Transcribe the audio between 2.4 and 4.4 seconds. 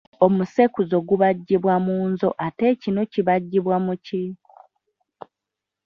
ate ekinu kibajjibwa mu ki?